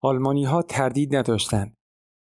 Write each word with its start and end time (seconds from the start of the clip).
آلمانی 0.00 0.44
ها 0.44 0.62
تردید 0.62 1.16
نداشتند. 1.16 1.76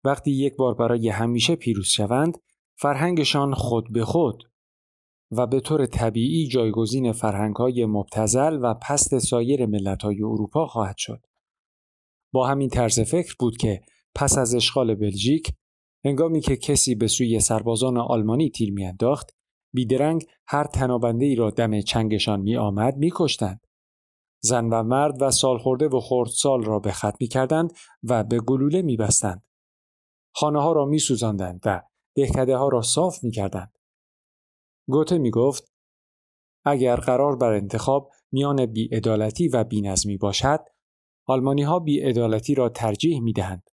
وقتی 0.03 0.31
یک 0.31 0.55
بار 0.55 0.73
برای 0.73 1.09
همیشه 1.09 1.55
پیروز 1.55 1.87
شوند، 1.87 2.37
فرهنگشان 2.79 3.53
خود 3.53 3.93
به 3.93 4.05
خود 4.05 4.43
و 5.31 5.47
به 5.47 5.59
طور 5.59 5.85
طبیعی 5.85 6.47
جایگزین 6.47 7.11
فرهنگ 7.11 7.55
های 7.55 7.85
مبتزل 7.85 8.59
و 8.61 8.73
پست 8.73 9.19
سایر 9.19 9.65
ملت 9.65 10.03
های 10.03 10.23
اروپا 10.23 10.67
خواهد 10.67 10.95
شد. 10.97 11.25
با 12.33 12.47
همین 12.47 12.69
طرز 12.69 12.99
فکر 12.99 13.35
بود 13.39 13.57
که 13.57 13.81
پس 14.15 14.37
از 14.37 14.55
اشغال 14.55 14.95
بلژیک 14.95 15.53
هنگامی 16.05 16.41
که 16.41 16.55
کسی 16.55 16.95
به 16.95 17.07
سوی 17.07 17.39
سربازان 17.39 17.97
آلمانی 17.97 18.49
تیر 18.49 18.71
میانداخت 18.71 19.35
بیدرنگ 19.73 20.25
هر 20.47 20.63
تنابنده 20.63 21.25
ای 21.25 21.35
را 21.35 21.49
دم 21.49 21.81
چنگشان 21.81 22.41
می 22.41 22.57
آمد 22.57 22.97
می 22.97 23.11
کشتند. 23.15 23.62
زن 24.45 24.69
و 24.69 24.83
مرد 24.83 25.21
و 25.21 25.31
سالخورده 25.31 25.87
و 25.87 25.99
خردسال 25.99 26.63
را 26.63 26.79
به 26.79 26.91
خط 26.91 27.15
می 27.19 27.27
کردند 27.27 27.73
و 28.03 28.23
به 28.23 28.39
گلوله 28.39 28.81
می 28.81 28.97
بستند. 28.97 29.43
خانه 30.35 30.61
ها 30.61 30.71
را 30.71 30.85
می 30.85 30.99
سوزندند 30.99 31.61
و 31.65 31.81
دهکده 32.15 32.57
ها 32.57 32.67
را 32.67 32.81
صاف 32.81 33.23
می 33.23 33.31
کردند. 33.31 33.77
گوته 34.87 35.17
می 35.17 35.31
گفت 35.31 35.73
اگر 36.65 36.95
قرار 36.95 37.35
بر 37.35 37.53
انتخاب 37.53 38.11
میان 38.31 38.65
بیعدالتی 38.65 39.47
و 39.47 39.63
بینظمی 39.63 40.17
باشد 40.17 40.59
آلمانی 41.25 41.63
ها 41.63 41.79
بیعدالتی 41.79 42.55
را 42.55 42.69
ترجیح 42.69 43.21
می 43.21 43.33
دهند. 43.33 43.69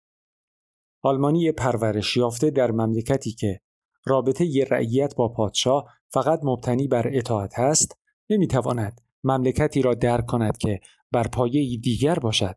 آلمانی 1.02 1.52
پرورش 1.52 2.16
یافته 2.16 2.50
در 2.50 2.70
مملکتی 2.70 3.32
که 3.32 3.60
رابطه 4.06 4.46
ی 4.46 4.64
رعیت 4.64 5.14
با 5.16 5.28
پادشاه 5.28 5.84
فقط 6.08 6.40
مبتنی 6.42 6.88
بر 6.88 7.10
اطاعت 7.14 7.58
است 7.58 7.98
نمی‌تواند 8.30 9.05
مملکتی 9.26 9.82
را 9.82 9.94
درک 9.94 10.26
کند 10.26 10.58
که 10.58 10.80
بر 11.12 11.28
پایه 11.28 11.76
دیگر 11.76 12.14
باشد 12.14 12.56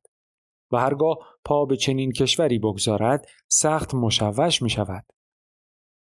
و 0.72 0.78
هرگاه 0.78 1.18
پا 1.46 1.66
به 1.66 1.78
چنین 1.78 2.12
کشوری 2.12 2.60
بگذارد 2.60 3.28
سخت 3.48 3.96
مشوش 3.96 4.62
می 4.62 4.70
شود. 4.70 5.06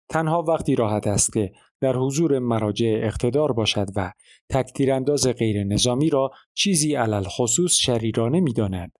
تنها 0.08 0.42
وقتی 0.42 0.74
راحت 0.74 1.06
است 1.06 1.32
که 1.32 1.52
در 1.80 1.96
حضور 1.96 2.38
مراجع 2.38 3.00
اقتدار 3.02 3.52
باشد 3.52 3.86
و 3.96 4.12
تکتیرانداز 4.50 5.26
غیر 5.26 5.64
نظامی 5.64 6.10
را 6.10 6.30
چیزی 6.54 6.94
علل 6.94 7.24
خصوص 7.24 7.74
شریرانه 7.74 8.40
می 8.40 8.52
داند. 8.52 8.92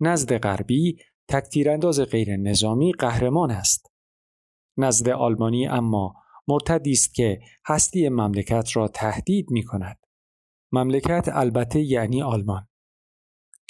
نزد 0.00 0.38
غربی 0.38 0.98
تکتیرانداز 1.28 2.00
غیر 2.00 2.36
نظامی 2.36 2.92
قهرمان 2.92 3.50
است. 3.50 3.92
نزد 4.76 5.08
آلمانی 5.08 5.66
اما 5.66 6.14
مرتدی 6.48 6.92
است 6.92 7.14
که 7.14 7.40
هستی 7.66 8.08
مملکت 8.08 8.76
را 8.76 8.88
تهدید 8.88 9.50
می 9.50 9.64
کند. 9.64 10.07
مملکت 10.72 11.28
البته 11.32 11.80
یعنی 11.80 12.22
آلمان. 12.22 12.68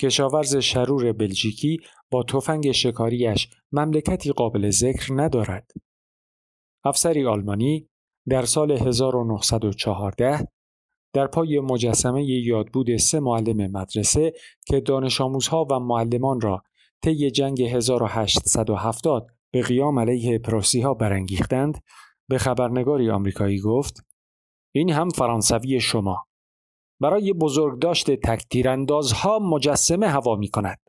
کشاورز 0.00 0.56
شرور 0.56 1.12
بلژیکی 1.12 1.78
با 2.10 2.22
تفنگ 2.22 2.72
شکاریش 2.72 3.50
مملکتی 3.72 4.32
قابل 4.32 4.70
ذکر 4.70 5.12
ندارد. 5.14 5.70
افسری 6.84 7.26
آلمانی 7.26 7.88
در 8.28 8.44
سال 8.44 8.72
1914 8.72 10.48
در 11.14 11.26
پای 11.26 11.60
مجسمه 11.60 12.24
یادبود 12.24 12.96
سه 12.96 13.20
معلم 13.20 13.70
مدرسه 13.70 14.32
که 14.66 14.80
دانش 14.80 15.20
آموزها 15.20 15.66
و 15.70 15.78
معلمان 15.78 16.40
را 16.40 16.62
طی 17.04 17.30
جنگ 17.30 17.62
1870 17.62 19.26
به 19.52 19.62
قیام 19.62 19.98
علیه 19.98 20.38
پروسی 20.38 20.80
ها 20.80 20.94
برانگیختند 20.94 21.78
به 22.28 22.38
خبرنگاری 22.38 23.10
آمریکایی 23.10 23.60
گفت 23.60 24.06
این 24.74 24.90
هم 24.90 25.08
فرانسوی 25.08 25.80
شما 25.80 26.27
برای 27.00 27.32
بزرگداشت 27.32 28.10
تکتیراندازها 28.10 29.38
مجسمه 29.38 30.08
هوا 30.08 30.36
می 30.36 30.48
کند. 30.48 30.80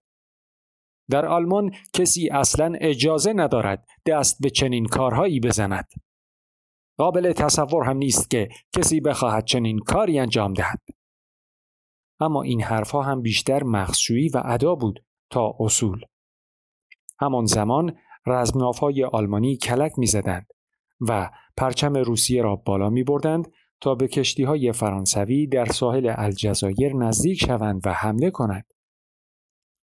در 1.10 1.26
آلمان 1.26 1.72
کسی 1.94 2.30
اصلا 2.30 2.74
اجازه 2.82 3.34
ندارد 3.34 3.88
دست 4.06 4.42
به 4.42 4.50
چنین 4.50 4.86
کارهایی 4.86 5.40
بزند. 5.40 5.88
قابل 6.98 7.34
تصور 7.34 7.84
هم 7.84 7.98
نیست 7.98 8.30
که 8.30 8.50
کسی 8.76 9.02
بخواهد 9.02 9.46
چنین 9.46 9.80
کاری 9.80 10.20
انجام 10.20 10.54
دهد. 10.54 10.82
اما 12.20 12.42
این 12.42 12.62
حرفها 12.62 13.02
هم 13.02 13.22
بیشتر 13.22 13.64
مخشویی 13.64 14.30
و 14.30 14.42
ادا 14.46 14.76
بود 14.76 15.04
تا 15.30 15.56
اصول. 15.60 16.02
همان 17.20 17.46
زمان 17.46 17.98
های 18.82 19.04
آلمانی 19.04 19.58
کلک 19.58 19.92
می‌زدند 19.98 20.48
و 21.02 21.30
پرچم 21.58 21.94
روسیه 21.94 22.42
را 22.42 22.56
بالا 22.56 22.90
می 22.90 23.04
بردند 23.04 23.52
تا 23.82 23.96
به 23.96 24.08
کشتی 24.08 24.44
های 24.44 24.72
فرانسوی 24.72 25.48
در 25.48 25.66
ساحل 25.66 26.14
الجزایر 26.18 26.96
نزدیک 26.96 27.46
شوند 27.46 27.82
و 27.86 27.94
حمله 27.94 28.32
کنند. 28.32 28.74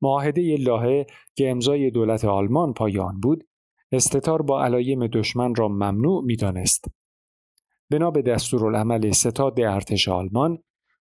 معاهده 0.02 0.56
لاهه 0.56 1.06
که 1.36 1.50
امضای 1.50 1.90
دولت 1.90 2.24
آلمان 2.24 2.72
پایان 2.72 3.20
بود، 3.20 3.44
استتار 3.92 4.42
با 4.42 4.64
علایم 4.64 5.06
دشمن 5.06 5.54
را 5.54 5.68
ممنوع 5.68 6.24
می 6.24 6.36
دانست. 6.36 6.84
بنا 7.90 8.10
به 8.10 8.22
دستورالعمل 8.22 9.10
ستاد 9.10 9.60
ارتش 9.60 10.08
آلمان، 10.08 10.58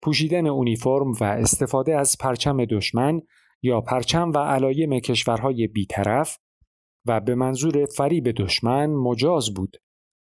پوشیدن 0.01 0.47
اونیفرم 0.47 1.11
و 1.11 1.23
استفاده 1.23 1.95
از 1.95 2.15
پرچم 2.19 2.65
دشمن 2.65 3.21
یا 3.61 3.81
پرچم 3.81 4.31
و 4.31 4.37
علایم 4.37 4.99
کشورهای 4.99 5.67
بیطرف 5.67 6.37
و 7.05 7.19
به 7.19 7.35
منظور 7.35 7.85
فریب 7.85 8.31
دشمن 8.31 8.85
مجاز 8.85 9.53
بود. 9.53 9.77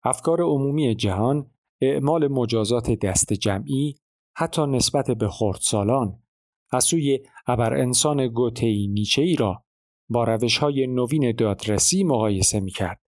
افکار 0.04 0.42
عمومی 0.42 0.94
جهان 0.94 1.50
اعمال 1.80 2.28
مجازات 2.28 2.90
دست 2.90 3.32
جمعی 3.32 3.94
حتی 4.36 4.66
نسبت 4.66 5.10
به 5.10 5.28
خردسالان 5.28 6.22
از 6.70 6.84
سوی 6.84 7.18
ابر 7.46 7.74
انسان 7.74 8.28
گوتهی 8.28 8.86
نیچه 8.86 9.22
ای 9.22 9.36
را 9.36 9.64
با 10.08 10.24
روش 10.24 10.58
های 10.58 10.86
نوین 10.86 11.32
دادرسی 11.32 12.04
مقایسه 12.04 12.60
می 12.60 12.70
کرد 12.70 13.00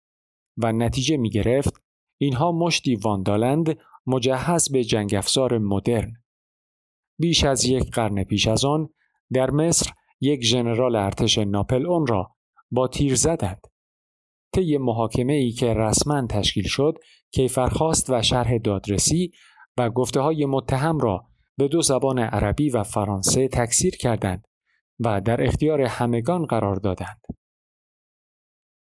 و 0.56 0.72
نتیجه 0.72 1.16
می 1.16 1.30
گرفت 1.30 1.82
اینها 2.18 2.52
مشتی 2.52 2.94
واندالند 2.96 3.78
مجهز 4.06 4.72
به 4.72 4.84
جنگ 4.84 5.14
افزار 5.14 5.58
مدرن. 5.58 6.12
بیش 7.18 7.44
از 7.44 7.64
یک 7.64 7.90
قرن 7.90 8.24
پیش 8.24 8.48
از 8.48 8.64
آن 8.64 8.88
در 9.32 9.50
مصر 9.50 9.92
یک 10.20 10.44
ژنرال 10.44 10.96
ارتش 10.96 11.38
ناپل 11.38 11.86
اون 11.86 12.06
را 12.06 12.36
با 12.70 12.88
تیر 12.88 13.14
زدند. 13.14 13.66
طی 14.52 14.78
محاکمه 14.78 15.32
ای 15.32 15.50
که 15.50 15.74
رسما 15.74 16.26
تشکیل 16.26 16.66
شد 16.66 16.98
کیفرخواست 17.32 18.10
و 18.10 18.22
شرح 18.22 18.58
دادرسی 18.58 19.32
و 19.78 19.90
گفته 19.90 20.20
های 20.20 20.46
متهم 20.46 20.98
را 20.98 21.26
به 21.56 21.68
دو 21.68 21.82
زبان 21.82 22.18
عربی 22.18 22.70
و 22.70 22.82
فرانسه 22.82 23.48
تکثیر 23.48 23.96
کردند 23.96 24.44
و 25.00 25.20
در 25.20 25.44
اختیار 25.44 25.80
همگان 25.80 26.46
قرار 26.46 26.76
دادند. 26.76 27.20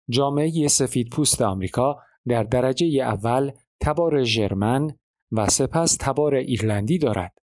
جامعه 0.09 0.67
سفید 0.67 1.09
پوست 1.09 1.41
آمریکا 1.41 1.97
در 2.27 2.43
درجه 2.43 2.87
اول 2.87 3.51
تبار 3.81 4.23
ژرمن 4.23 4.97
و 5.31 5.49
سپس 5.49 5.97
تبار 5.99 6.35
ایرلندی 6.35 6.97
دارد 6.97 7.37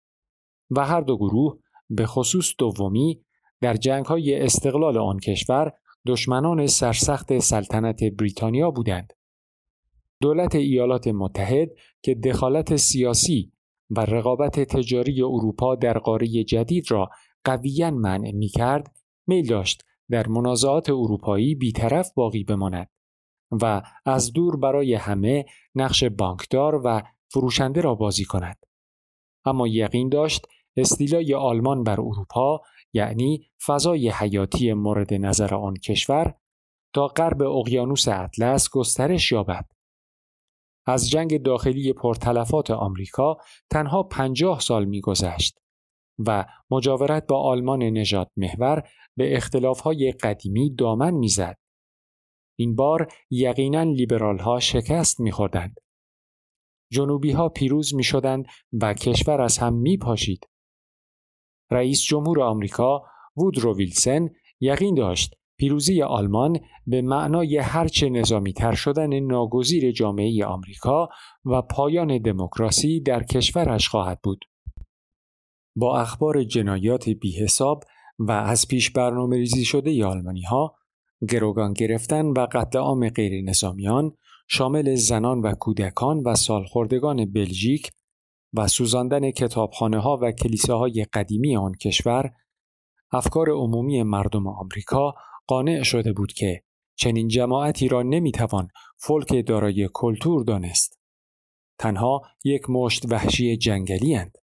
و 0.70 0.84
هر 0.86 1.00
دو 1.00 1.16
گروه 1.16 1.58
به 1.90 2.06
خصوص 2.06 2.54
دومی 2.58 3.24
در 3.60 3.74
جنگ 3.74 4.04
های 4.04 4.42
استقلال 4.42 4.98
آن 4.98 5.18
کشور 5.18 5.72
دشمنان 6.06 6.66
سرسخت 6.66 7.38
سلطنت 7.38 8.04
بریتانیا 8.04 8.70
بودند. 8.70 9.12
دولت 10.20 10.54
ایالات 10.54 11.08
متحد 11.08 11.68
که 12.02 12.14
دخالت 12.14 12.76
سیاسی 12.76 13.52
و 13.90 14.00
رقابت 14.00 14.60
تجاری 14.60 15.22
اروپا 15.22 15.74
در 15.74 15.98
قاره 15.98 16.26
جدید 16.26 16.90
را 16.90 17.10
قویا 17.44 17.90
منع 17.90 18.30
می 18.30 18.48
کرد، 18.48 18.96
میل 19.26 19.46
داشت 19.46 19.84
در 20.10 20.28
منازعات 20.28 20.90
اروپایی 20.90 21.54
بیطرف 21.54 22.12
باقی 22.14 22.44
بماند 22.44 22.88
و 23.62 23.82
از 24.06 24.32
دور 24.32 24.56
برای 24.56 24.94
همه 24.94 25.44
نقش 25.74 26.04
بانکدار 26.04 26.80
و 26.84 27.02
فروشنده 27.28 27.80
را 27.80 27.94
بازی 27.94 28.24
کند. 28.24 28.66
اما 29.44 29.68
یقین 29.68 30.08
داشت 30.08 30.46
استیلای 30.76 31.34
آلمان 31.34 31.82
بر 31.82 32.00
اروپا 32.00 32.60
یعنی 32.94 33.50
فضای 33.66 34.08
حیاتی 34.08 34.72
مورد 34.72 35.14
نظر 35.14 35.54
آن 35.54 35.74
کشور 35.74 36.34
تا 36.94 37.06
غرب 37.06 37.42
اقیانوس 37.42 38.08
اطلس 38.08 38.68
گسترش 38.70 39.32
یابد. 39.32 39.66
از 40.86 41.10
جنگ 41.10 41.42
داخلی 41.42 41.92
پرتلفات 41.92 42.70
آمریکا 42.70 43.36
تنها 43.70 44.02
پنجاه 44.02 44.60
سال 44.60 44.84
میگذشت 44.84 45.58
و 46.26 46.44
مجاورت 46.70 47.26
با 47.26 47.42
آلمان 47.42 47.82
نژاد 47.82 48.30
محور 48.36 48.88
به 49.16 49.36
اختلافهای 49.36 50.12
قدیمی 50.12 50.74
دامن 50.74 51.14
می‌زد. 51.14 51.56
این 52.58 52.74
بار 52.74 53.12
یقینا 53.30 53.82
لیبرال 53.82 54.38
ها 54.38 54.60
شکست 54.60 55.20
میخوردند. 55.20 55.80
جنوبی 56.92 57.30
ها 57.32 57.48
پیروز 57.48 57.94
می 57.94 58.04
شدند 58.04 58.46
و 58.80 58.94
کشور 58.94 59.40
از 59.40 59.58
هم 59.58 59.74
می 59.74 59.96
پاشید. 59.96 60.51
رئیس 61.72 62.02
جمهور 62.02 62.42
آمریکا 62.42 63.02
وودرو 63.36 63.76
ویلسن 63.76 64.28
یقین 64.60 64.94
داشت 64.94 65.34
پیروزی 65.58 66.02
آلمان 66.02 66.58
به 66.86 67.02
معنای 67.02 67.58
هرچه 67.58 68.08
نظامی 68.08 68.52
تر 68.52 68.74
شدن 68.74 69.20
ناگزیر 69.20 69.92
جامعه 69.92 70.44
آمریکا 70.44 71.08
و 71.44 71.62
پایان 71.62 72.18
دموکراسی 72.18 73.00
در 73.00 73.22
کشورش 73.22 73.88
خواهد 73.88 74.20
بود. 74.22 74.44
با 75.76 76.00
اخبار 76.00 76.44
جنایات 76.44 77.08
بیحساب 77.08 77.84
و 78.18 78.30
از 78.32 78.68
پیش 78.68 78.90
برنامه 78.90 79.36
ریزی 79.36 79.64
شده 79.64 80.06
آلمانی 80.06 80.42
ها 80.42 80.74
گروگان 81.28 81.72
گرفتن 81.72 82.26
و 82.26 82.46
قتل 82.52 82.78
عام 82.78 83.08
غیر 83.08 83.44
نظامیان 83.44 84.16
شامل 84.48 84.94
زنان 84.94 85.40
و 85.40 85.54
کودکان 85.54 86.22
و 86.24 86.34
سالخوردگان 86.34 87.32
بلژیک 87.32 87.90
و 88.54 88.68
سوزاندن 88.68 89.30
کتابخانه 89.30 89.98
ها 89.98 90.18
و 90.22 90.32
کلیساهای 90.32 91.06
قدیمی 91.12 91.56
آن 91.56 91.74
کشور 91.74 92.30
افکار 93.12 93.50
عمومی 93.50 94.02
مردم 94.02 94.46
آمریکا 94.46 95.14
قانع 95.46 95.82
شده 95.82 96.12
بود 96.12 96.32
که 96.32 96.62
چنین 96.96 97.28
جماعتی 97.28 97.88
را 97.88 98.02
نمی‌توان 98.02 98.68
فولک 98.98 99.46
دارای 99.46 99.88
کلتور 99.92 100.44
دانست. 100.44 100.98
تنها 101.78 102.22
یک 102.44 102.70
مشت 102.70 103.12
وحشی 103.12 103.56
جنگلی 103.56 104.14
هند. 104.14 104.38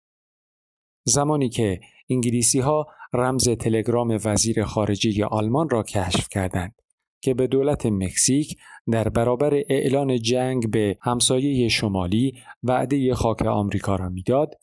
زمانی 1.05 1.49
که 1.49 1.81
انگلیسی 2.11 2.61
ها 2.61 2.87
رمز 3.13 3.49
تلگرام 3.49 4.19
وزیر 4.25 4.65
خارجه 4.65 5.25
آلمان 5.25 5.69
را 5.69 5.83
کشف 5.83 6.29
کردند 6.29 6.75
که 7.21 7.35
به 7.35 7.47
دولت 7.47 7.87
مکزیک 7.87 8.57
در 8.93 9.09
برابر 9.09 9.55
اعلان 9.55 10.19
جنگ 10.19 10.71
به 10.71 10.99
همسایه 11.03 11.69
شمالی 11.69 12.33
وعده 12.63 13.15
خاک 13.15 13.43
آمریکا 13.43 13.97
را 13.97 14.09
می‌داد 14.09 14.55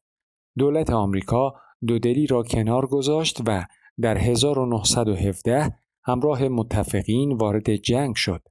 دولت 0.57 0.89
آمریکا 0.89 1.53
دودلی 1.87 2.27
را 2.27 2.43
کنار 2.43 2.87
گذاشت 2.87 3.41
و 3.47 3.65
در 4.01 4.17
1917 4.17 5.75
همراه 6.03 6.47
متفقین 6.47 7.31
وارد 7.31 7.75
جنگ 7.75 8.15
شد. 8.15 8.41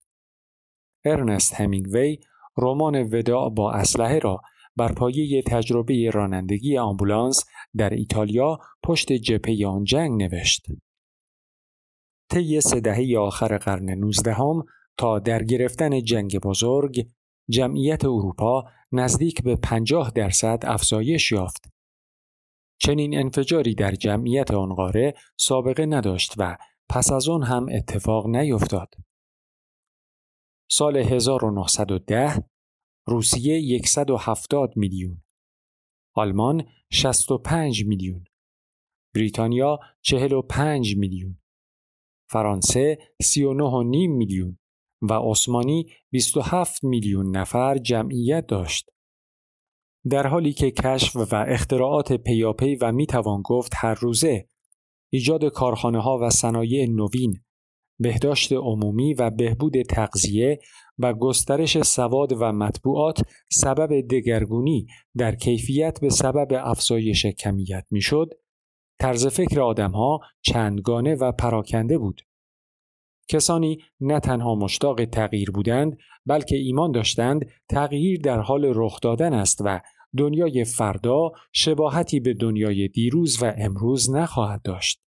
ارنست 1.04 1.54
همینگوی 1.54 2.18
رمان 2.58 3.02
وداع 3.02 3.50
با 3.50 3.72
اسلحه 3.72 4.18
را 4.18 4.40
بر 4.76 4.92
پایه 4.92 5.42
تجربه 5.42 6.10
رانندگی 6.10 6.78
آمبولانس 6.78 7.44
در 7.76 7.90
ایتالیا 7.90 8.58
پشت 8.82 9.08
آن 9.66 9.84
جنگ 9.84 10.22
نوشت. 10.22 10.66
طی 12.32 12.60
سه 12.60 12.80
دهه 12.80 13.18
آخر 13.18 13.58
قرن 13.58 13.90
نوزدهم 13.90 14.64
تا 14.98 15.18
در 15.18 15.42
گرفتن 15.42 16.02
جنگ 16.02 16.38
بزرگ 16.38 17.08
جمعیت 17.50 18.04
اروپا 18.04 18.64
نزدیک 18.92 19.42
به 19.42 19.56
50 19.56 20.10
درصد 20.10 20.58
افزایش 20.66 21.32
یافت. 21.32 21.72
چنین 22.80 23.18
انفجاری 23.18 23.74
در 23.74 23.94
جمعیت 23.94 24.50
آن 24.50 24.74
قاره 24.74 25.14
سابقه 25.38 25.86
نداشت 25.86 26.34
و 26.38 26.56
پس 26.88 27.12
از 27.12 27.28
آن 27.28 27.42
هم 27.42 27.66
اتفاق 27.72 28.26
نیفتاد. 28.26 28.94
سال 30.70 30.96
1910 30.96 32.44
روسیه 33.06 33.82
170 33.84 34.72
میلیون 34.76 35.22
آلمان 36.14 36.64
65 36.90 37.84
میلیون 37.86 38.24
بریتانیا 39.14 39.78
45 40.02 40.96
میلیون 40.96 41.41
فرانسه 42.32 42.98
39.5 43.22 43.28
میلیون 44.08 44.58
و 45.02 45.12
عثمانی 45.12 45.86
27 46.10 46.84
میلیون 46.84 47.36
نفر 47.36 47.78
جمعیت 47.78 48.46
داشت. 48.46 48.90
در 50.10 50.26
حالی 50.26 50.52
که 50.52 50.70
کشف 50.70 51.16
و 51.16 51.44
اختراعات 51.48 52.12
پیاپی 52.12 52.76
و 52.76 52.92
می‌توان 52.92 53.42
گفت 53.44 53.72
هر 53.76 53.94
روزه 53.94 54.48
ایجاد 55.12 55.44
کارخانه 55.44 56.02
ها 56.02 56.18
و 56.22 56.30
صنایع 56.30 56.86
نوین 56.86 57.34
بهداشت 57.98 58.52
عمومی 58.52 59.14
و 59.14 59.30
بهبود 59.30 59.82
تغذیه 59.82 60.58
و 60.98 61.14
گسترش 61.14 61.82
سواد 61.82 62.32
و 62.32 62.52
مطبوعات 62.52 63.22
سبب 63.50 64.00
دگرگونی 64.00 64.86
در 65.16 65.34
کیفیت 65.34 66.00
به 66.00 66.10
سبب 66.10 66.48
افزایش 66.64 67.26
کمیت 67.26 67.84
می‌شد 67.90 68.28
طرز 69.02 69.26
فکر 69.26 69.60
آدمها 69.60 70.20
چندگانه 70.42 71.14
و 71.14 71.32
پراکنده 71.32 71.98
بود 71.98 72.22
کسانی 73.28 73.78
نه 74.00 74.20
تنها 74.20 74.54
مشتاق 74.54 75.04
تغییر 75.04 75.50
بودند 75.50 75.98
بلکه 76.26 76.56
ایمان 76.56 76.92
داشتند 76.92 77.50
تغییر 77.68 78.20
در 78.20 78.40
حال 78.40 78.72
رخ 78.74 79.00
دادن 79.00 79.34
است 79.34 79.60
و 79.64 79.80
دنیای 80.16 80.64
فردا 80.64 81.32
شباهتی 81.52 82.20
به 82.20 82.34
دنیای 82.34 82.88
دیروز 82.88 83.42
و 83.42 83.52
امروز 83.58 84.10
نخواهد 84.10 84.62
داشت. 84.62 85.02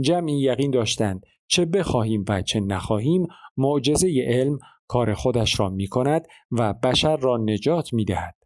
جمعی 0.00 0.40
یقین 0.40 0.70
داشتند 0.70 1.26
چه 1.46 1.64
بخواهیم 1.64 2.24
و 2.28 2.42
چه 2.42 2.60
نخواهیم 2.60 3.26
معجزه 3.56 4.24
علم 4.26 4.58
کار 4.88 5.14
خودش 5.14 5.60
را 5.60 5.68
می 5.68 5.86
کند 5.86 6.26
و 6.50 6.74
بشر 6.74 7.16
را 7.16 7.36
نجات 7.36 7.92
می 7.92 8.04
دهد. 8.04 8.39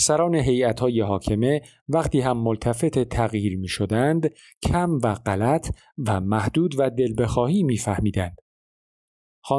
سران 0.00 0.34
های 0.34 1.00
حاکمه 1.00 1.60
وقتی 1.88 2.20
هم 2.20 2.36
ملتفت 2.36 2.98
تغییر 2.98 3.58
می 3.58 3.68
شدند 3.68 4.30
کم 4.62 4.98
و 5.02 5.14
غلط 5.14 5.70
و 6.06 6.20
محدود 6.20 6.74
و 6.78 6.90
دل 6.90 7.14
بخواهی 7.18 7.62
می 7.62 7.76
فهمیدند. 7.76 8.36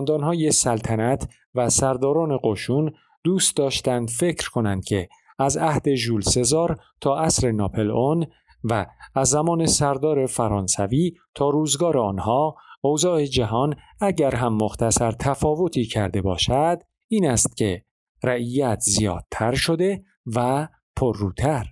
های 0.10 0.52
سلطنت 0.52 1.34
و 1.56 1.70
سرداران 1.70 2.40
قشون 2.44 2.92
دوست 3.24 3.58
داشتند 3.58 4.10
فکر 4.10 4.50
کنند 4.50 4.86
که 4.86 5.10
از 5.40 5.58
عهد 5.58 5.96
ژول 5.96 6.22
سزار 6.22 6.80
تا 7.02 7.20
عصر 7.20 7.52
ناپل 7.52 7.92
اون 7.92 8.26
و 8.64 8.86
از 9.16 9.30
زمان 9.30 9.66
سردار 9.66 10.26
فرانسوی 10.26 11.14
تا 11.36 11.50
روزگار 11.50 11.98
آنها 11.98 12.56
اوضاع 12.82 13.26
جهان 13.26 13.76
اگر 14.02 14.36
هم 14.36 14.54
مختصر 14.54 15.12
تفاوتی 15.12 15.86
کرده 15.86 16.22
باشد 16.22 16.78
این 17.08 17.30
است 17.30 17.58
که 17.58 17.84
رعیت 18.24 18.80
زیادتر 18.80 19.54
شده 19.54 20.04
و 20.26 20.68
پرروتر. 20.96 21.66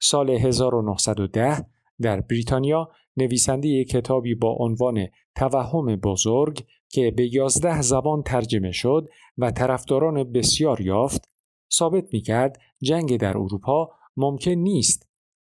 سال 0.00 0.30
1910 0.30 1.66
در 2.00 2.20
بریتانیا 2.20 2.88
نویسنده 3.16 3.84
کتابی 3.84 4.34
با 4.34 4.56
عنوان 4.60 5.06
توهم 5.36 5.96
بزرگ 5.96 6.66
که 6.88 7.10
به 7.10 7.34
یازده 7.34 7.82
زبان 7.82 8.22
ترجمه 8.22 8.72
شد 8.72 9.08
و 9.38 9.50
طرفداران 9.50 10.32
بسیار 10.32 10.80
یافت 10.80 11.30
ثابت 11.72 12.04
می 12.12 12.20
کرد 12.20 12.60
جنگ 12.82 13.16
در 13.16 13.36
اروپا 13.38 13.90
ممکن 14.16 14.50
نیست 14.50 15.08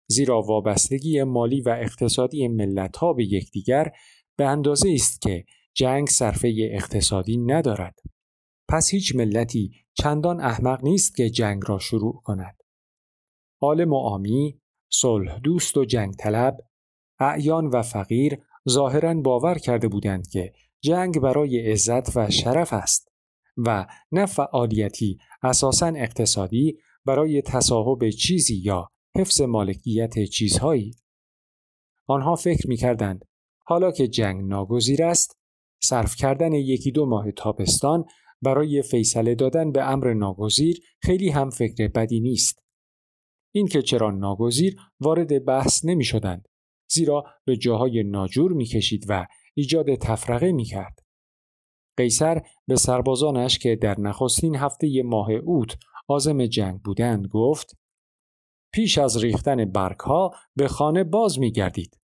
زیرا 0.08 0.42
وابستگی 0.42 1.24
مالی 1.24 1.62
و 1.62 1.70
اقتصادی 1.70 2.48
ملت 2.48 2.98
ها 2.98 3.14
به 3.14 3.24
یکدیگر 3.24 3.92
به 4.36 4.46
اندازه 4.46 4.92
است 4.94 5.22
که 5.22 5.46
جنگ 5.74 6.08
صرفه 6.08 6.70
اقتصادی 6.72 7.38
ندارد. 7.38 8.00
پس 8.70 8.90
هیچ 8.90 9.16
ملتی 9.16 9.72
چندان 9.94 10.42
احمق 10.42 10.84
نیست 10.84 11.16
که 11.16 11.30
جنگ 11.30 11.62
را 11.68 11.80
شروع 11.80 12.22
کند. 12.24 12.64
عالم 13.62 13.94
و 13.94 13.98
آمی، 13.98 14.62
صلح 14.92 15.40
دوست 15.40 15.78
و 15.78 15.86
جنگ 15.86 16.14
طلب، 16.14 16.58
اعیان 17.20 17.68
و 17.68 17.82
فقیر 17.82 18.38
ظاهرا 18.70 19.14
باور 19.14 19.58
کرده 19.58 19.88
بودند 19.88 20.28
که 20.28 20.54
جنگ 20.82 21.20
برای 21.20 21.72
عزت 21.72 22.18
و 22.18 22.30
شرف 22.30 22.74
است 22.74 23.12
و 23.58 23.88
نه 24.12 24.26
فعالیتی 24.26 25.18
اساساً 25.44 25.88
اقتصادی 25.88 26.78
برای 27.06 27.42
تصاحب 27.42 28.10
چیزی 28.10 28.56
یا 28.56 28.88
حفظ 29.16 29.42
مالکیت 29.42 30.24
چیزهایی. 30.24 30.92
آنها 32.08 32.36
فکر 32.36 32.68
می 32.68 32.78
کردند 32.78 33.26
حالا 33.66 33.92
که 33.92 34.08
جنگ 34.08 34.46
ناگزیر 34.46 35.04
است 35.04 35.40
صرف 35.84 36.16
کردن 36.16 36.54
یکی 36.54 36.92
دو 36.92 37.06
ماه 37.06 37.32
تابستان 37.32 38.06
برای 38.42 38.82
فیصله 38.82 39.36
دادن 39.36 39.72
به 39.72 39.84
امر 39.92 40.14
ناگزیر 40.14 40.80
خیلی 41.02 41.30
هم 41.30 41.50
فکر 41.50 41.88
بدی 41.88 42.20
نیست. 42.20 42.64
اینکه 43.56 43.82
چرا 43.82 44.12
ناگزیر 44.12 44.76
وارد 45.00 45.46
بحث 45.46 45.86
نمی 45.86 46.04
شدند 46.04 46.48
زیرا 46.92 47.24
به 47.46 47.58
جاهای 47.58 48.04
ناجور 48.04 48.54
می 48.54 48.66
کشید 48.66 49.06
و 49.10 49.28
ایجاد 49.54 49.96
تفرقه 49.96 50.52
می 50.52 50.66
کرد. 50.66 51.00
قیصر 51.98 52.42
به 52.68 52.76
سربازانش 52.76 53.60
که 53.60 53.76
در 53.76 54.00
نخستین 54.00 54.56
هفته 54.56 55.04
ماه 55.06 55.32
اوت 55.32 55.78
آزم 56.08 56.46
جنگ 56.46 56.82
بودند 56.82 57.28
گفت 57.28 57.78
پیش 58.74 58.98
از 58.98 59.24
ریختن 59.24 59.66
برگها 59.66 60.32
به 60.56 60.68
خانه 60.68 61.04
باز 61.04 61.40
می 61.40 61.52
گردید. 61.52 62.00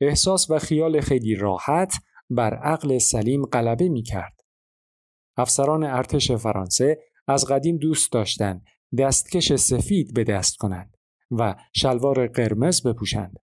احساس 0.00 0.50
و 0.50 0.58
خیال 0.58 1.00
خیلی 1.00 1.34
راحت 1.34 1.94
بر 2.30 2.54
عقل 2.54 2.98
سلیم 2.98 3.46
غلبه 3.46 3.88
می 3.88 4.02
کرد. 4.02 4.37
افسران 5.38 5.84
ارتش 5.84 6.32
فرانسه 6.32 6.98
از 7.28 7.46
قدیم 7.46 7.76
دوست 7.76 8.12
داشتند 8.12 8.66
دستکش 8.98 9.52
سفید 9.52 10.14
به 10.14 10.24
دست 10.24 10.56
کنند 10.56 10.96
و 11.30 11.54
شلوار 11.72 12.26
قرمز 12.26 12.82
بپوشند. 12.82 13.36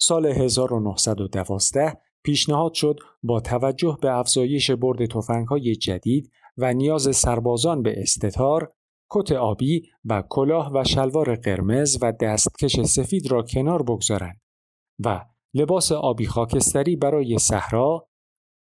سال 0.00 0.26
1912 0.26 1.96
پیشنهاد 2.24 2.72
شد 2.72 3.00
با 3.22 3.40
توجه 3.40 3.98
به 4.02 4.18
افزایش 4.18 4.70
برد 4.70 5.06
تفنگ‌های 5.06 5.76
جدید 5.76 6.30
و 6.56 6.72
نیاز 6.72 7.16
سربازان 7.16 7.82
به 7.82 8.02
استتار، 8.02 8.72
کت 9.10 9.32
آبی 9.32 9.82
و 10.04 10.22
کلاه 10.28 10.72
و 10.74 10.84
شلوار 10.84 11.34
قرمز 11.34 11.98
و 12.02 12.12
دستکش 12.12 12.80
سفید 12.80 13.30
را 13.30 13.42
کنار 13.42 13.82
بگذارند 13.82 14.40
و 15.04 15.24
لباس 15.54 15.92
آبی 15.92 16.26
خاکستری 16.26 16.96
برای 16.96 17.38
صحرا 17.38 18.08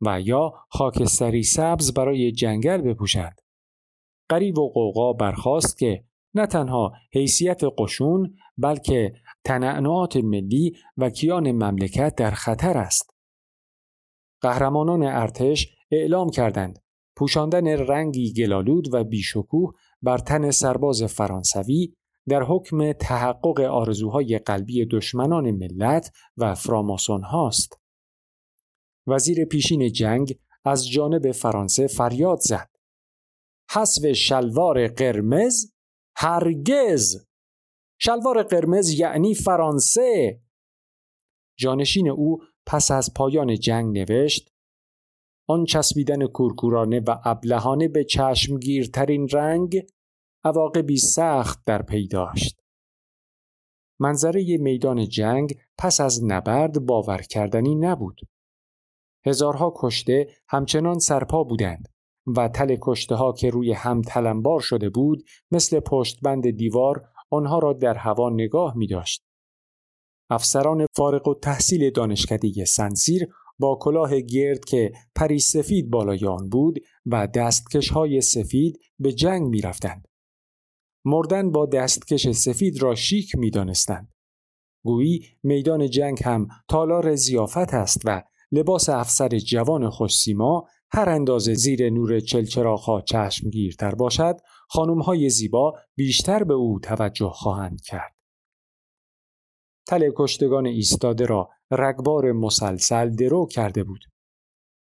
و 0.01 0.21
یا 0.21 0.53
خاکستری 0.69 1.43
سبز 1.43 1.93
برای 1.93 2.31
جنگل 2.31 2.77
بپوشند. 2.81 3.41
قریب 4.29 4.57
و 4.57 4.69
قوقا 4.69 5.13
برخواست 5.13 5.77
که 5.77 6.03
نه 6.33 6.45
تنها 6.45 6.93
حیثیت 7.13 7.61
قشون 7.77 8.35
بلکه 8.57 9.13
تنعنعات 9.43 10.17
ملی 10.17 10.75
و 10.97 11.09
کیان 11.09 11.51
مملکت 11.51 12.15
در 12.15 12.31
خطر 12.31 12.77
است. 12.77 13.13
قهرمانان 14.41 15.03
ارتش 15.03 15.67
اعلام 15.91 16.29
کردند 16.29 16.79
پوشاندن 17.15 17.67
رنگی 17.67 18.33
گلالود 18.33 18.93
و 18.93 19.03
بیشکوه 19.03 19.73
بر 20.01 20.17
تن 20.17 20.51
سرباز 20.51 21.03
فرانسوی 21.03 21.93
در 22.27 22.43
حکم 22.43 22.91
تحقق 22.91 23.59
آرزوهای 23.59 24.39
قلبی 24.39 24.85
دشمنان 24.85 25.51
ملت 25.51 26.11
و 26.37 26.55
فراماسون 26.55 27.23
هاست. 27.23 27.82
وزیر 29.07 29.45
پیشین 29.45 29.91
جنگ 29.91 30.39
از 30.65 30.89
جانب 30.89 31.31
فرانسه 31.31 31.87
فریاد 31.87 32.39
زد. 32.39 32.69
حسب 33.71 34.11
شلوار 34.11 34.87
قرمز 34.87 35.73
هرگز 36.17 37.25
شلوار 37.99 38.43
قرمز 38.43 38.89
یعنی 38.89 39.35
فرانسه 39.35 40.41
جانشین 41.59 42.09
او 42.09 42.37
پس 42.65 42.91
از 42.91 43.13
پایان 43.13 43.59
جنگ 43.59 43.97
نوشت 43.97 44.53
آن 45.47 45.65
چسبیدن 45.65 46.27
کورکورانه 46.27 46.99
و 46.99 47.15
ابلهانه 47.25 47.87
به 47.87 48.03
چشمگیرترین 48.03 49.27
رنگ 49.29 49.81
عواقبی 50.43 50.97
سخت 50.97 51.65
در 51.65 51.81
پی 51.81 52.07
داشت. 52.07 52.61
منظره 53.99 54.57
میدان 54.57 55.07
جنگ 55.09 55.57
پس 55.77 56.01
از 56.01 56.23
نبرد 56.23 56.85
باور 56.85 57.21
کردنی 57.21 57.75
نبود. 57.75 58.19
هزارها 59.25 59.73
کشته 59.75 60.27
همچنان 60.49 60.99
سرپا 60.99 61.43
بودند 61.43 61.87
و 62.37 62.47
تل 62.47 62.77
کشته 62.81 63.15
ها 63.15 63.31
که 63.33 63.49
روی 63.49 63.71
هم 63.71 64.01
تلمبار 64.01 64.59
شده 64.59 64.89
بود 64.89 65.23
مثل 65.51 65.79
پشتبند 65.79 66.49
دیوار 66.49 67.01
آنها 67.29 67.59
را 67.59 67.73
در 67.73 67.97
هوا 67.97 68.29
نگاه 68.29 68.77
می 68.77 68.87
داشت. 68.87 69.23
افسران 70.29 70.85
فارغ 70.95 71.27
و 71.27 71.33
تحصیل 71.33 71.89
دانشکده 71.89 72.65
سنسیر 72.65 73.27
با 73.59 73.77
کلاه 73.81 74.19
گرد 74.19 74.65
که 74.65 74.91
پری 75.15 75.39
سفید 75.39 75.89
بالای 75.89 76.25
آن 76.25 76.49
بود 76.49 76.79
و 77.05 77.27
دستکش 77.27 77.89
های 77.89 78.21
سفید 78.21 78.79
به 78.99 79.13
جنگ 79.13 79.47
می 79.47 79.61
رفتند. 79.61 80.07
مردن 81.05 81.51
با 81.51 81.65
دستکش 81.65 82.31
سفید 82.31 82.83
را 82.83 82.95
شیک 82.95 83.35
می 83.35 83.49
دانستند. 83.49 84.13
گویی 84.85 85.25
میدان 85.43 85.89
جنگ 85.89 86.23
هم 86.23 86.47
تالار 86.69 87.15
زیافت 87.15 87.73
است 87.73 88.01
و 88.05 88.23
لباس 88.53 88.89
افسر 88.89 89.29
جوان 89.29 89.89
خوشسیما 89.89 90.67
هر 90.91 91.09
اندازه 91.09 91.53
زیر 91.53 91.89
نور 91.89 92.19
چلچراغها 92.19 93.01
چشمگیرتر 93.01 93.95
باشد 93.95 94.37
های 95.05 95.29
زیبا 95.29 95.73
بیشتر 95.95 96.43
به 96.43 96.53
او 96.53 96.79
توجه 96.79 97.29
خواهند 97.29 97.81
کرد. 97.81 98.15
تل 99.87 100.11
کشتگان 100.15 100.65
ایستاده 100.65 101.25
را 101.25 101.49
رگبار 101.71 102.31
مسلسل 102.31 103.15
درو 103.15 103.47
کرده 103.47 103.83
بود. 103.83 104.01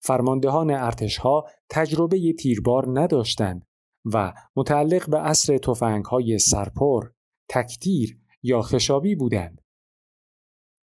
فرماندهان 0.03 0.71
ارتشها 0.71 1.45
تجربه 1.69 2.33
تیربار 2.33 2.99
نداشتند 3.01 3.65
و 4.05 4.33
متعلق 4.55 5.09
به 5.09 5.19
اصر 5.19 5.57
توفنگ 5.57 6.05
های 6.05 6.39
سرپر، 6.39 7.07
تکتیر 7.49 8.19
یا 8.43 8.61
خشابی 8.61 9.15
بودند. 9.15 9.61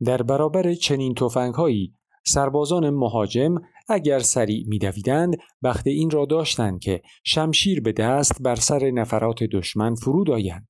در 0.05 0.23
برابر 0.23 0.75
چنین 0.75 1.15
توفنگ 1.15 1.55
هایی 1.55 2.00
سربازان 2.27 2.91
مهاجم 2.91 3.55
اگر 3.89 4.19
سریع 4.19 4.65
میدویدند 4.69 5.37
وقت 5.63 5.87
این 5.87 6.11
را 6.11 6.25
داشتند 6.25 6.81
که 6.81 7.03
شمشیر 7.25 7.81
به 7.81 7.93
دست 7.93 8.43
بر 8.43 8.55
سر 8.55 8.91
نفرات 8.91 9.43
دشمن 9.43 9.95
فرود 9.95 10.31
آیند. 10.31 10.69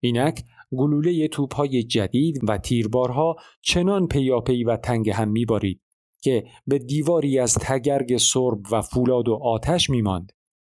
اینک 0.00 0.44
گلوله 0.76 1.28
توپهای 1.28 1.82
جدید 1.82 2.40
و 2.48 2.58
تیربارها 2.58 3.36
چنان 3.62 4.06
پیاپی 4.06 4.64
و 4.64 4.76
تنگ 4.76 5.10
هم 5.10 5.28
میبارید 5.28 5.80
که 6.22 6.44
به 6.66 6.78
دیواری 6.78 7.38
از 7.38 7.54
تگرگ 7.54 8.16
سرب 8.16 8.60
و 8.70 8.82
فولاد 8.82 9.28
و 9.28 9.34
آتش 9.42 9.90
میماند 9.90 10.32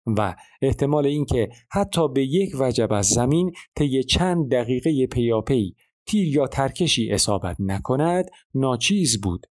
و 0.05 0.35
احتمال 0.61 1.05
اینکه 1.05 1.49
حتی 1.71 2.07
به 2.07 2.25
یک 2.25 2.55
وجب 2.59 2.93
از 2.93 3.07
زمین 3.07 3.51
طی 3.75 4.03
چند 4.03 4.51
دقیقه 4.51 5.07
پیاپی 5.07 5.75
تیر 6.05 6.27
یا 6.27 6.47
ترکشی 6.47 7.11
اصابت 7.11 7.55
نکند 7.59 8.25
ناچیز 8.53 9.21
بود 9.21 9.47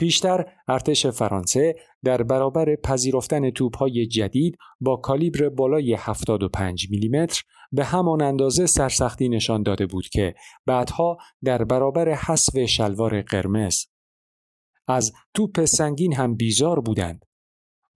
پیشتر 0.00 0.44
ارتش 0.68 1.06
فرانسه 1.06 1.74
در 2.04 2.22
برابر 2.22 2.76
پذیرفتن 2.76 3.50
توپهای 3.50 4.06
جدید 4.06 4.56
با 4.80 4.96
کالیبر 4.96 5.48
بالای 5.48 5.94
75 5.98 6.86
میلیمتر 6.90 7.42
به 7.72 7.84
همان 7.84 8.22
اندازه 8.22 8.66
سرسختی 8.66 9.28
نشان 9.28 9.62
داده 9.62 9.86
بود 9.86 10.08
که 10.08 10.34
بعدها 10.66 11.16
در 11.44 11.64
برابر 11.64 12.08
حذف 12.08 12.64
شلوار 12.64 13.22
قرمز 13.22 13.86
از 14.88 15.12
توپ 15.34 15.64
سنگین 15.64 16.14
هم 16.14 16.34
بیزار 16.34 16.80
بودند 16.80 17.24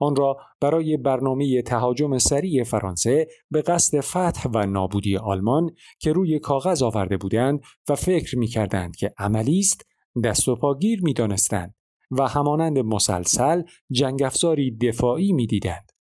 آن 0.01 0.17
را 0.17 0.37
برای 0.61 0.97
برنامه 0.97 1.63
تهاجم 1.63 2.19
سریع 2.19 2.65
فرانسه 2.65 3.29
به 3.51 3.63
قصد 3.63 4.01
فتح 4.01 4.49
و 4.55 4.67
نابودی 4.67 5.17
آلمان 5.17 5.71
که 5.99 6.13
روی 6.13 6.39
کاغذ 6.39 6.83
آورده 6.83 7.17
بودند 7.17 7.61
و 7.89 7.95
فکر 7.95 8.39
می 8.39 8.47
کردند 8.47 8.97
که 8.97 9.15
عملی 9.19 9.59
است 9.59 9.87
دست 10.25 10.49
و 10.49 10.57
پاگیر 10.57 11.03
می 11.03 11.13
دانستند. 11.13 11.75
و 12.11 12.29
همانند 12.29 12.79
مسلسل 12.79 13.63
جنگ 13.91 14.23
افزاری 14.23 14.77
دفاعی 14.77 15.33
می‌دیدند. 15.33 15.93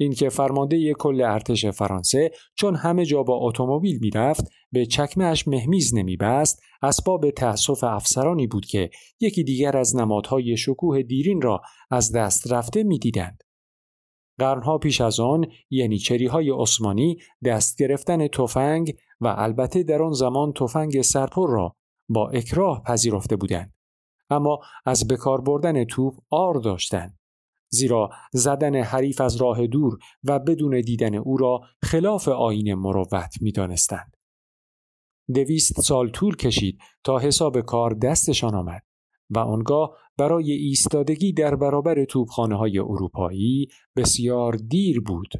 اینکه 0.00 0.28
فرمانده 0.28 0.94
کل 0.94 1.20
ارتش 1.20 1.66
فرانسه 1.66 2.30
چون 2.54 2.76
همه 2.76 3.04
جا 3.04 3.22
با 3.22 3.36
اتومبیل 3.36 3.98
می‌رفت 4.00 4.44
به 4.72 4.86
چکمهش 4.86 5.48
مهمیز 5.48 5.94
نمیبست 5.94 6.62
اسباب 6.82 7.30
تأسف 7.30 7.84
افسرانی 7.84 8.46
بود 8.46 8.66
که 8.66 8.90
یکی 9.20 9.44
دیگر 9.44 9.76
از 9.76 9.96
نمادهای 9.96 10.56
شکوه 10.56 11.02
دیرین 11.02 11.42
را 11.42 11.60
از 11.90 12.12
دست 12.12 12.52
رفته 12.52 12.82
می‌دیدند. 12.82 13.42
قرنها 14.38 14.78
پیش 14.78 15.00
از 15.00 15.20
آن 15.20 15.46
یعنی 15.70 15.98
چری 15.98 16.26
های 16.26 16.50
عثمانی 16.50 17.16
دست 17.44 17.78
گرفتن 17.78 18.28
تفنگ 18.28 18.94
و 19.20 19.34
البته 19.38 19.82
در 19.82 20.02
آن 20.02 20.12
زمان 20.12 20.52
تفنگ 20.52 21.02
سرپر 21.02 21.48
را 21.50 21.76
با 22.08 22.30
اکراه 22.30 22.82
پذیرفته 22.82 23.36
بودند. 23.36 23.74
اما 24.32 24.58
از 24.86 25.08
بکار 25.08 25.40
بردن 25.40 25.84
توپ 25.84 26.14
آر 26.30 26.54
داشتند 26.54 27.18
زیرا 27.72 28.10
زدن 28.32 28.82
حریف 28.82 29.20
از 29.20 29.36
راه 29.36 29.66
دور 29.66 29.98
و 30.24 30.38
بدون 30.38 30.80
دیدن 30.80 31.14
او 31.14 31.36
را 31.36 31.60
خلاف 31.82 32.28
آین 32.28 32.74
مروت 32.74 33.34
می 33.40 33.52
دانستند. 33.52 34.16
دویست 35.34 35.80
سال 35.80 36.10
طول 36.10 36.36
کشید 36.36 36.78
تا 37.04 37.18
حساب 37.18 37.60
کار 37.60 37.94
دستشان 37.94 38.54
آمد 38.54 38.82
و 39.30 39.38
آنگاه 39.38 39.96
برای 40.18 40.52
ایستادگی 40.52 41.32
در 41.32 41.56
برابر 41.56 42.04
توپخانه 42.04 42.56
های 42.56 42.78
اروپایی 42.78 43.68
بسیار 43.96 44.52
دیر 44.52 45.00
بود. 45.00 45.32